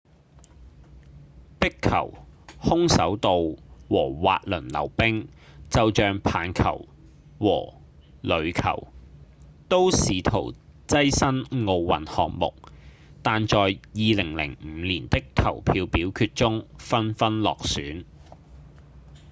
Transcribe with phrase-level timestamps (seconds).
[1.59, 2.15] 壁球、
[2.59, 3.37] 空手道
[3.87, 5.27] 和滑輪溜冰
[5.69, 6.87] 就像棒球
[7.39, 7.45] 與
[8.23, 8.87] 壘球
[9.69, 10.55] 都試圖
[10.87, 12.55] 躋身奧運項目
[13.21, 18.05] 但在2005年的投票表決中紛紛落選